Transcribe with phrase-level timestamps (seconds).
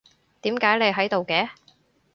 [0.41, 1.47] 點解你喺度嘅？